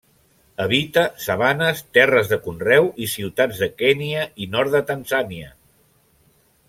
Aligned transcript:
Habita 0.63 1.01
sabanes, 1.25 1.83
terres 1.97 2.31
de 2.31 2.39
conreu 2.47 2.89
i 3.03 3.09
ciutats 3.13 3.61
de 3.65 3.69
Kenya 3.83 4.25
i 4.47 4.49
nord 4.57 4.75
de 4.77 4.83
Tanzània. 4.89 5.53